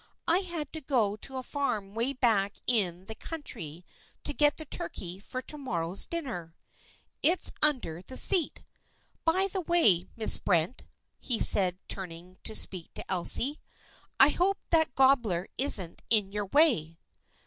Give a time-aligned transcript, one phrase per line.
[0.27, 3.85] I had to go to a farm way back in the country
[4.23, 6.55] to get the turkey for to morrow's dinner.
[7.21, 8.63] It's under the seat.
[9.25, 10.81] By the way, Miss Brent,"
[11.19, 13.59] he said turning to speak to Elsie,"
[14.19, 16.97] I hope that gob bler isn't in your way."